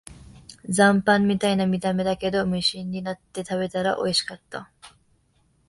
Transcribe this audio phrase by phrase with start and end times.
[0.67, 4.71] 残飯みたいな見た目だけど、無心になって食べたらおいしかった